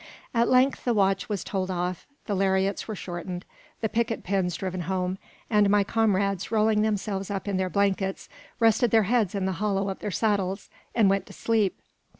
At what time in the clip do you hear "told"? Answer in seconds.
1.43-1.69